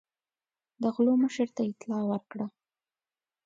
[0.81, 2.47] د غلو مشر ته اطلاع ورکړه.